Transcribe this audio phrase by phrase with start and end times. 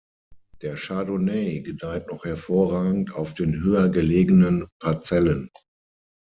[0.63, 5.51] Der Chardonnay gedeiht noch hervorragend auf den höher gelegenen Parzellen.